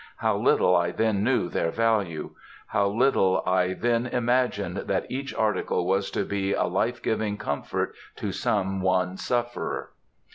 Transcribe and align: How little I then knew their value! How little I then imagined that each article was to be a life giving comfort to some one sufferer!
How 0.17 0.35
little 0.35 0.75
I 0.75 0.89
then 0.89 1.23
knew 1.23 1.47
their 1.47 1.69
value! 1.69 2.31
How 2.69 2.87
little 2.87 3.43
I 3.45 3.73
then 3.73 4.07
imagined 4.07 4.77
that 4.77 5.11
each 5.11 5.31
article 5.35 5.85
was 5.85 6.09
to 6.09 6.25
be 6.25 6.53
a 6.53 6.63
life 6.63 7.03
giving 7.03 7.37
comfort 7.37 7.93
to 8.15 8.31
some 8.31 8.81
one 8.81 9.15
sufferer! 9.15 9.91